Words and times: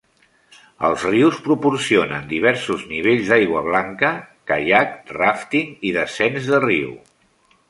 Els 0.87 1.03
rius 1.09 1.35
proporcionen 1.47 2.25
diversos 2.33 2.87
nivells 2.93 3.29
d"aigua 3.29 3.63
blanca, 3.69 4.11
caiac, 4.53 4.99
ràfting 5.23 5.73
i 5.91 5.95
descens 6.03 6.51
de 6.55 6.67
riu. 6.69 6.91